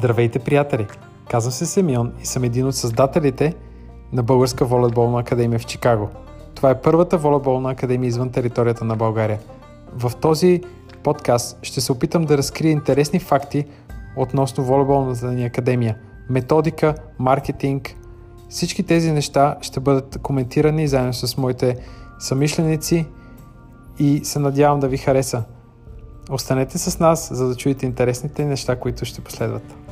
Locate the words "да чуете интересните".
27.48-28.44